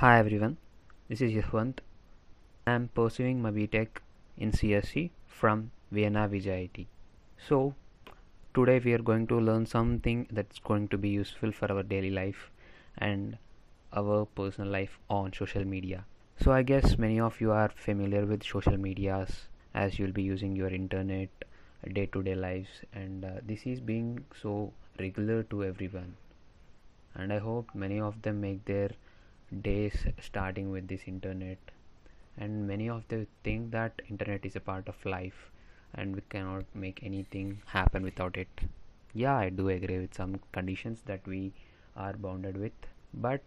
[0.00, 0.58] Hi everyone,
[1.08, 1.78] this is Yashwant.
[2.66, 3.88] I am pursuing my BTech
[4.36, 6.84] in CSC from Vienna VJIT.
[7.48, 7.74] So,
[8.52, 12.10] today we are going to learn something that's going to be useful for our daily
[12.10, 12.50] life
[12.98, 13.38] and
[13.94, 16.04] our personal life on social media.
[16.42, 20.54] So, I guess many of you are familiar with social medias as you'll be using
[20.54, 21.30] your internet
[21.94, 26.16] day to day lives, and uh, this is being so regular to everyone.
[27.14, 28.90] And I hope many of them make their
[29.62, 31.58] days starting with this internet.
[32.38, 35.50] And many of them think that internet is a part of life
[35.94, 38.48] and we cannot make anything happen without it.
[39.14, 41.52] Yeah i do agree with some conditions that we
[41.96, 42.72] are bounded with.
[43.14, 43.42] But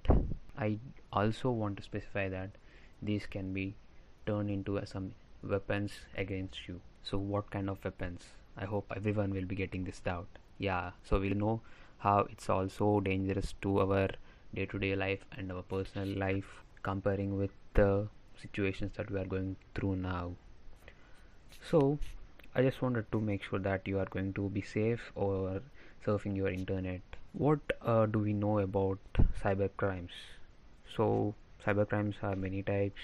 [0.57, 0.77] i
[1.13, 2.49] also want to specify that
[3.01, 3.75] these can be
[4.25, 5.11] turned into some
[5.43, 6.81] weapons against you.
[7.03, 8.23] So what kind of weapons?
[8.57, 10.27] I hope everyone will be getting this doubt.
[10.57, 11.61] Yeah so we'll know
[11.99, 14.09] how it's also dangerous to our
[14.53, 18.07] day to day life and our personal life comparing with the
[18.41, 20.31] situations that we are going through now.
[21.69, 21.99] So,
[22.55, 25.61] I just wanted to make sure that you are going to be safe or
[26.05, 27.01] surfing your internet.
[27.33, 28.99] What uh, do we know about
[29.43, 30.11] cyber crimes?
[30.95, 31.35] So,
[31.65, 33.01] cyber crimes are many types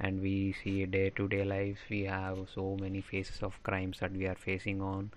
[0.00, 4.12] and we see day to day lives we have so many faces of crimes that
[4.12, 5.10] we are facing on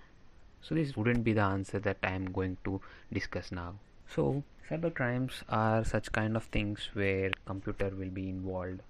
[0.60, 2.80] so this wouldn't be the answer that i am going to
[3.12, 3.74] discuss now
[4.14, 8.80] so cyber crimes are such kind of things where computer will be involved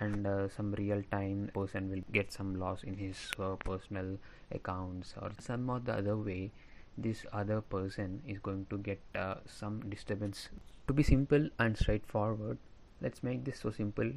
[0.00, 4.18] and uh, some real time person will get some loss in his uh, personal
[4.50, 6.50] accounts or some or the other way
[6.98, 10.48] this other person is going to get uh, some disturbance.
[10.88, 12.58] To be simple and straightforward
[13.00, 14.10] let's make this so simple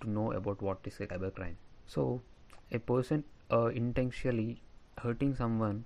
[0.00, 1.56] to know about what is a cyber crime.
[1.86, 2.20] So
[2.72, 4.62] a person uh, intentionally
[4.98, 5.84] hurting someone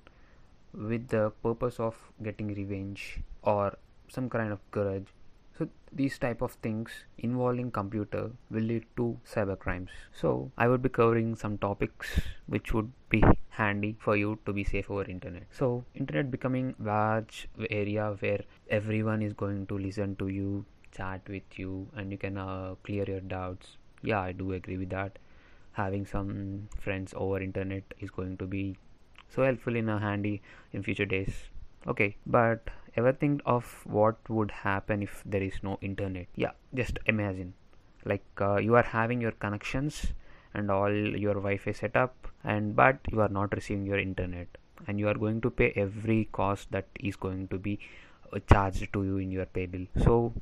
[0.73, 3.77] with the purpose of getting revenge or
[4.15, 5.07] some kind of courage.
[5.59, 9.91] So these type of things involving computer will lead to cyber crimes.
[10.21, 13.23] So i would be covering some topics which would be
[13.61, 15.45] handy for you to be safe over internet.
[15.53, 20.65] So internet becoming large area where everyone is going to listen to you
[20.97, 23.77] chat with you and you can uh, clear your doubts.
[24.03, 25.19] Yeah i do agree with that.
[25.73, 28.77] Having some friends over internet is going to be
[29.29, 30.41] so helpful in a handy
[30.73, 31.45] in future days
[31.87, 36.27] okay but ever think of what would happen if there is no internet?
[36.37, 37.55] Yeah just imagine.
[38.05, 40.13] Like uh, you are having your connections
[40.53, 44.49] and all your wi-fi setup and but you are not receiving your internet.
[44.87, 47.79] And you are going to pay every cost that is going to be
[48.33, 49.87] uh, charged to you in your pay bill.
[50.03, 50.33] So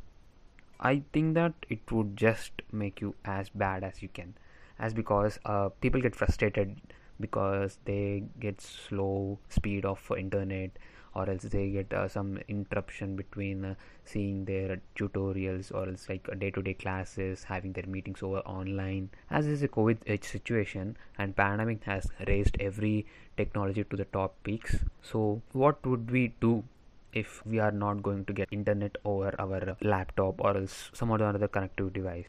[0.81, 4.35] i think that it would just make you as bad as you can.
[4.79, 6.77] As because uh, people get frustrated
[7.21, 10.71] because they get slow speed of internet
[11.15, 13.75] or else they get uh, some interruption between uh,
[14.05, 19.11] seeing their tutorials or else like day-to-day classes having their meetings over online.
[19.31, 23.07] As is a covid situation and pandemic has raised every
[23.37, 24.77] technology to the top peaks.
[25.03, 26.65] So what would we do
[27.13, 31.47] if we are not going to get internet over our laptop or else some other
[31.49, 32.25] connective device?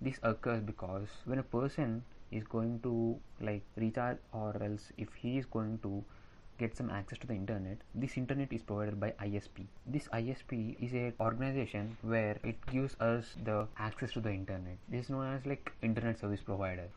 [0.00, 2.02] This occurs because when a person
[2.32, 6.04] is going to like recharge or else if he is going to
[6.58, 7.78] get some access to the internet.
[7.94, 13.36] This internet is provided by isp this isp is a organization where it gives us
[13.44, 14.76] the access to the internet.
[14.88, 16.88] This is known as like internet service provider.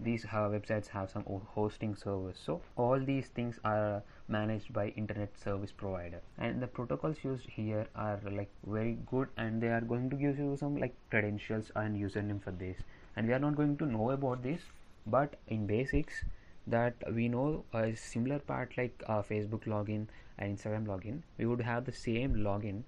[0.00, 5.70] These websites have some hosting servers so all these things are managed by internet service
[5.70, 6.20] provider.
[6.38, 10.38] And the protocols used here are like very good and they are going to give
[10.38, 12.78] you some like credentials and username for this.
[13.16, 14.62] And we are not going to know about this
[15.06, 16.24] but in basics
[16.66, 20.06] that we know a similar part like uh, facebook login
[20.38, 22.82] and instagram login we would have the same login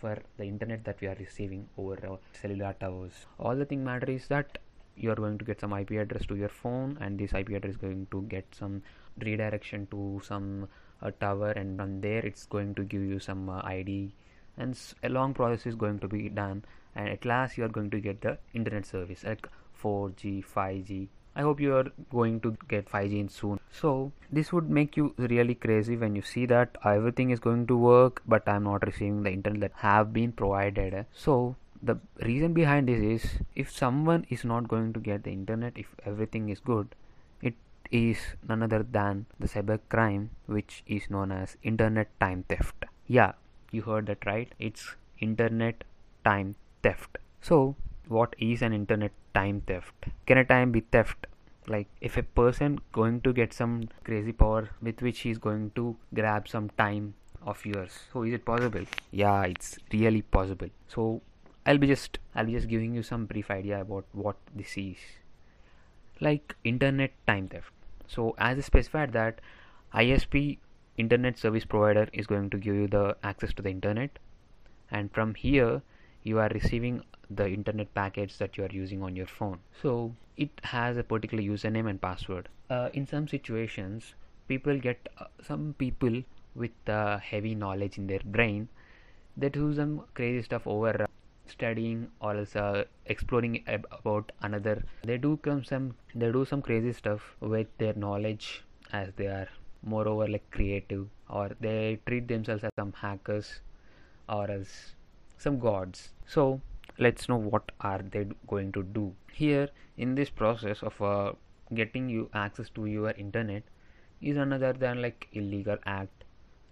[0.00, 3.26] for the internet that we are receiving over our cellular towers.
[3.38, 4.58] All the thing matter is that
[4.96, 7.74] you are going to get some ip address to your phone and this ip address
[7.74, 8.82] is going to get some
[9.18, 10.68] redirection to some
[11.02, 14.12] uh, tower and from there it's going to give you some uh, id
[14.56, 16.62] and a long process is going to be done
[16.94, 19.48] and at last you are going to get the internet service like
[19.82, 23.60] 4g 5g I hope you are going to get 5G soon.
[23.70, 27.76] So this would make you really crazy when you see that everything is going to
[27.76, 31.06] work, but I'm not receiving the internet that have been provided.
[31.12, 35.74] So the reason behind this is if someone is not going to get the internet,
[35.76, 36.94] if everything is good,
[37.40, 37.54] it
[37.90, 38.18] is
[38.48, 42.84] none other than the cyber crime, which is known as internet time theft.
[43.06, 43.32] Yeah,
[43.70, 44.52] you heard that right.
[44.58, 45.84] It's internet
[46.24, 47.18] time theft.
[47.40, 47.76] So
[48.08, 49.94] what is an internet time theft.
[50.26, 51.26] Can a time be theft?
[51.66, 55.96] Like if a person going to get some crazy power with which he's going to
[56.14, 57.92] grab some time of yours.
[58.12, 58.84] So is it possible?
[59.10, 60.68] Yeah it's really possible.
[60.88, 61.22] So
[61.66, 64.96] I'll be just I'll be just giving you some brief idea about what this is.
[66.20, 67.72] Like internet time theft.
[68.06, 69.40] So as I specified that
[69.94, 70.58] ISP
[70.96, 74.18] internet service provider is going to give you the access to the internet.
[74.90, 75.82] And from here
[76.22, 79.58] you are receiving the internet package that you are using on your phone.
[79.82, 82.48] So it has a particular username and password.
[82.68, 84.14] Uh, in some situations
[84.48, 86.22] people get uh, some people
[86.54, 88.68] with uh, heavy knowledge in their brain
[89.36, 91.06] they do some crazy stuff over uh,
[91.46, 94.82] studying or else uh, exploring ab- about another.
[95.02, 99.48] They do come some they do some crazy stuff with their knowledge as they are
[99.82, 103.60] moreover like creative or they treat themselves as some hackers
[104.28, 104.94] or as
[105.38, 106.10] some gods.
[106.26, 106.60] So
[107.00, 109.14] let's know what are they going to do.
[109.32, 111.32] Here in this process of uh,
[111.74, 113.62] getting you access to your internet
[114.20, 116.24] is another than like illegal act.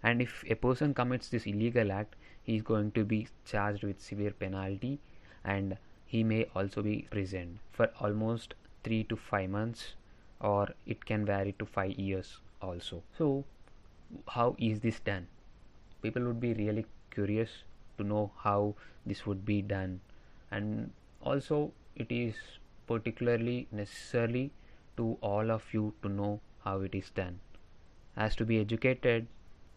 [0.02, 4.00] And if a person commits this illegal act he is going to be charged with
[4.00, 4.98] severe penalty
[5.44, 8.54] and he may also be imprisoned for almost
[8.84, 9.94] 3 to 5 months
[10.40, 13.02] or it can vary to 5 years also.
[13.16, 13.44] So
[14.28, 15.26] how is this done?
[16.02, 17.50] People would be really curious
[17.96, 18.74] to know how
[19.06, 20.00] this would be done
[20.50, 20.90] and
[21.22, 22.34] also it is
[22.86, 24.50] particularly necessary
[24.96, 27.40] to all of you to know how it is done.
[28.16, 29.26] As to be educated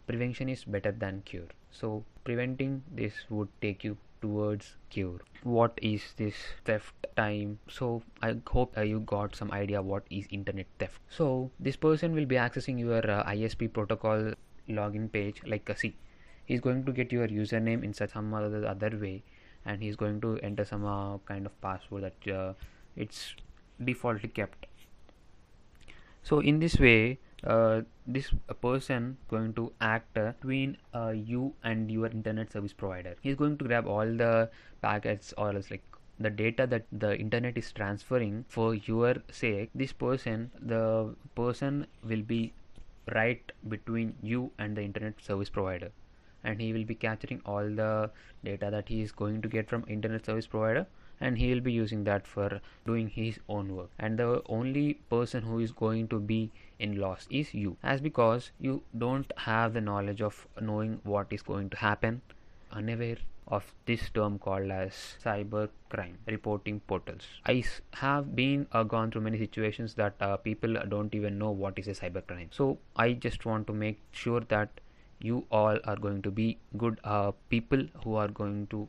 [0.07, 1.51] prevention is better than cure.
[1.71, 5.19] So preventing this would take you towards cure.
[5.43, 6.35] What is this
[6.65, 7.59] theft time?
[7.69, 11.01] So i hope uh, you got some idea what is internet theft.
[11.09, 14.33] So this person will be accessing your uh, isp protocol
[14.69, 15.41] login page.
[15.45, 15.95] Like uh, see
[16.45, 19.23] he's going to get your username in such some other, other way
[19.65, 22.53] and he's going to enter some uh, kind of password that uh,
[22.95, 23.35] it's
[23.83, 24.65] defaultly kept.
[26.23, 28.31] So in this way uh, this
[28.61, 33.15] person going to act uh, between uh, you and your internet service provider.
[33.21, 34.49] He's going to grab all the
[34.81, 35.83] packets or else like
[36.19, 39.71] the data that the internet is transferring for your sake.
[39.73, 42.53] This person the person will be
[43.15, 45.91] right between you and the internet service provider
[46.43, 48.09] and he will be capturing all the
[48.43, 50.85] data that he is going to get from internet service provider
[51.21, 53.89] and he will be using that for doing his own work.
[53.99, 57.77] And the only person who is going to be in loss is you.
[57.83, 62.21] As because you don't have the knowledge of knowing what is going to happen
[62.71, 63.17] unaware
[63.47, 67.27] of this term called as cyber crime reporting portals.
[67.45, 71.77] I have been uh, gone through many situations that uh, people don't even know what
[71.77, 72.49] is a cyber crime.
[72.51, 74.69] So i just want to make sure that
[75.21, 78.87] you all are going to be good uh, people who are going to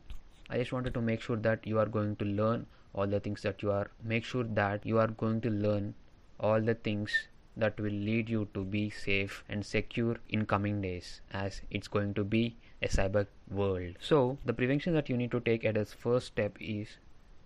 [0.49, 3.41] i just wanted to make sure that you are going to learn all the things
[3.41, 3.89] that you are.
[4.03, 5.95] Make sure that you are going to learn
[6.39, 7.11] all the things
[7.57, 12.13] that will lead you to be safe and secure in coming days as it's going
[12.15, 13.95] to be a cyber world.
[13.99, 16.97] So the prevention that you need to take at its first step is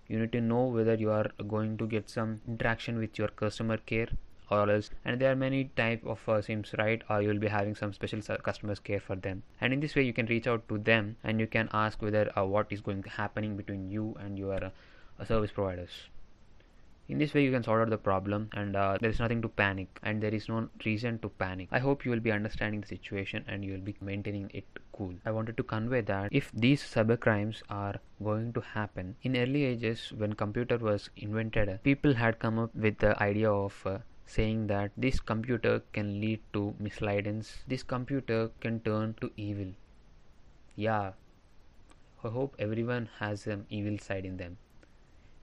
[0.07, 3.77] you need to know whether you are going to get some interaction with your customer
[3.77, 4.07] care
[4.49, 4.89] or else.
[5.05, 7.01] And there are many type of uh, sims right?
[7.09, 9.43] Or you will be having some special customers care for them.
[9.61, 12.31] And in this way you can reach out to them and you can ask whether
[12.37, 14.71] uh, what is going happening between you and your
[15.19, 15.89] uh, service providers.
[17.09, 19.47] In this way you can sort out the problem and uh, there is nothing to
[19.47, 21.69] panic and there is no reason to panic.
[21.71, 25.13] I hope you will be understanding the situation and you will be maintaining it cool.
[25.25, 29.63] I wanted to convey that if these cyber crimes are going to happen in early
[29.63, 34.67] ages when computer was invented people had come up with the idea of uh, saying
[34.67, 39.71] that this computer can lead to misguidance this computer can turn to evil.
[40.75, 41.13] Yeah.
[42.23, 44.57] I hope everyone has an evil side in them.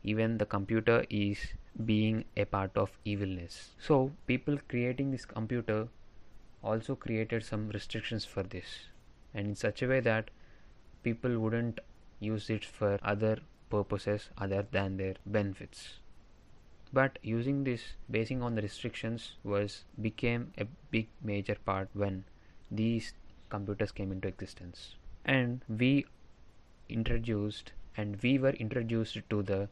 [0.02, 1.38] Even the computer is
[1.86, 3.70] being a part of evilness.
[3.78, 5.88] So people creating this computer
[6.62, 8.66] also created some restrictions for this.
[9.32, 10.30] And in such a way that
[11.02, 11.80] people wouldn't
[12.20, 13.38] use it for other
[13.70, 16.00] purposes other than their benefits
[16.98, 22.24] but using this basing on the restrictions was became a big major part when
[22.70, 23.12] these
[23.50, 26.04] computers came into existence and we
[26.88, 29.68] introduced and we were introduced to the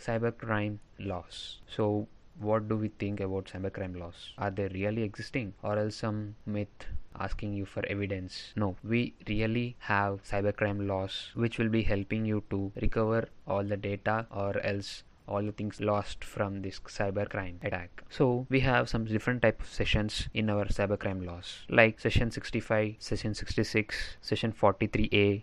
[0.00, 1.60] cybercrime laws.
[1.66, 2.08] So,
[2.40, 4.32] what do we think about cybercrime laws?
[4.38, 8.52] Are they really existing or else some myth asking you for evidence?
[8.56, 13.76] No, we really have cybercrime laws which will be helping you to recover all the
[13.76, 18.02] data or else all the things lost from this cybercrime attack.
[18.10, 22.96] So we have some different type of sessions in our cybercrime laws like session 65,
[22.98, 25.42] session 66, session 43A,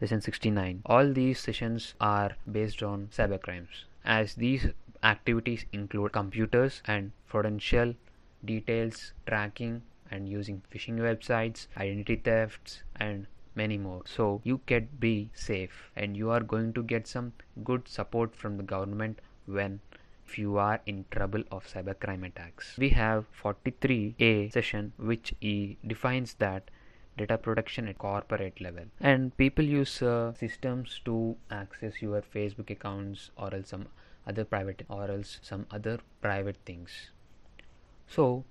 [0.00, 0.82] session 69.
[0.86, 4.66] All these sessions are based on cybercrimes as these
[5.02, 7.94] activities include computers and financial
[8.44, 14.02] details tracking and using phishing websites, identity thefts, and many more.
[14.06, 17.32] So you can be safe and you are going to get some
[17.64, 19.80] good support from the government when
[20.26, 22.76] if you are in trouble of cybercrime attacks.
[22.78, 26.70] We have 43a session which e defines that
[27.18, 28.84] data protection at corporate level.
[29.00, 33.88] And people use uh, systems to access your facebook accounts or else some
[34.26, 37.10] other private or else some other private things.
[38.06, 38.44] So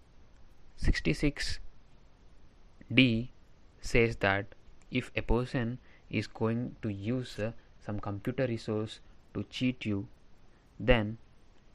[0.84, 3.30] 66d
[3.82, 4.46] says that
[4.92, 5.78] if a person
[6.10, 7.52] is going to use uh,
[7.86, 9.00] some computer resource
[9.34, 10.08] to cheat you
[10.80, 11.18] then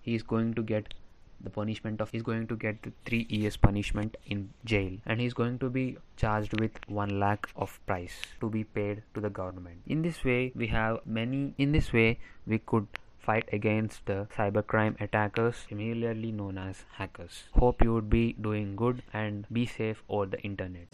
[0.02, 0.94] he is going to get
[1.40, 5.34] the punishment of he's going to get the 3 years punishment in jail and he's
[5.34, 9.82] going to be charged with 1 lakh of price to be paid to the government.
[9.86, 12.86] In this way we have many in this way we could
[13.18, 17.44] fight against the cybercrime attackers similarly known as hackers.
[17.52, 20.88] Hope you would be doing good and be safe over the internet